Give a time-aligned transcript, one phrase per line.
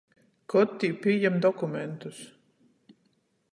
[0.53, 2.25] Kod tī pījam dokumentus?